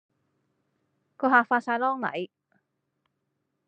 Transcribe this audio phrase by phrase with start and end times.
[1.15, 2.29] 個客發哂狼戾